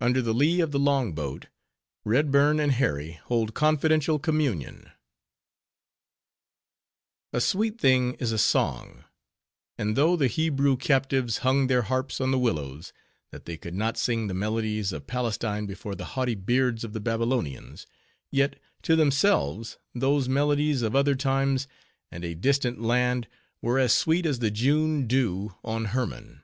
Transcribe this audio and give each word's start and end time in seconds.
UNDER 0.00 0.20
THE 0.20 0.34
LEE 0.34 0.58
OF 0.58 0.72
THE 0.72 0.80
LONG 0.80 1.12
BOAT, 1.12 1.46
REDBURN 2.04 2.58
AND 2.58 2.72
HARRY 2.72 3.20
HOLD 3.26 3.54
CONFIDENTIAL 3.54 4.18
COMMUNION 4.18 4.90
A 7.32 7.40
sweet 7.40 7.78
thing 7.80 8.14
is 8.14 8.32
a 8.32 8.36
song; 8.38 9.04
and 9.78 9.94
though 9.94 10.16
the 10.16 10.26
Hebrew 10.26 10.76
captives 10.76 11.38
hung 11.46 11.68
their 11.68 11.82
harps 11.82 12.20
on 12.20 12.32
the 12.32 12.38
willows, 12.40 12.92
that 13.30 13.44
they 13.44 13.56
could 13.56 13.76
not 13.76 13.96
sing 13.96 14.26
the 14.26 14.34
melodies 14.34 14.92
of 14.92 15.06
Palestine 15.06 15.66
before 15.66 15.94
the 15.94 16.04
haughty 16.18 16.34
beards 16.34 16.82
of 16.82 16.92
the 16.92 16.98
Babylonians; 16.98 17.86
yet, 18.32 18.56
to 18.82 18.96
themselves, 18.96 19.78
those 19.94 20.28
melodies 20.28 20.82
of 20.82 20.96
other 20.96 21.14
times 21.14 21.68
and 22.10 22.24
a 22.24 22.34
distant 22.34 22.82
land 22.82 23.28
were 23.62 23.78
as 23.78 23.92
sweet 23.92 24.26
as 24.26 24.40
the 24.40 24.50
June 24.50 25.06
dew 25.06 25.54
on 25.62 25.84
Hermon. 25.84 26.42